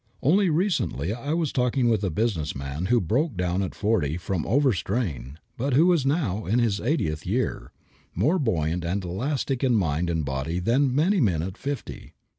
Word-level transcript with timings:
Only 0.23 0.49
recently 0.49 1.13
I 1.13 1.35
was 1.35 1.51
talking 1.53 1.87
with 1.87 2.03
a 2.03 2.09
business 2.09 2.55
man 2.55 2.87
who 2.87 2.99
broke 2.99 3.37
down 3.37 3.61
at 3.61 3.75
forty 3.75 4.17
from 4.17 4.47
over 4.47 4.73
strain 4.73 5.37
but 5.59 5.73
who 5.73 5.93
is 5.93 6.07
now, 6.07 6.47
in 6.47 6.57
his 6.57 6.79
eightieth 6.81 7.23
year, 7.23 7.71
more 8.15 8.39
buoyant 8.39 8.83
and 8.83 9.03
elastic 9.03 9.63
in 9.63 9.75
mind 9.75 10.09
and 10.09 10.25
body 10.25 10.57
than 10.57 10.95
many 10.95 11.21
men 11.21 11.43
at 11.43 11.55
fifty. 11.55 12.15